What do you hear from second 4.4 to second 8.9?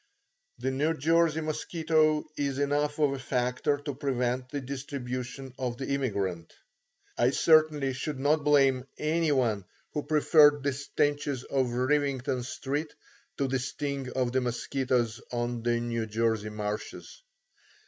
the distribution of the immigrant. I certainly should not blame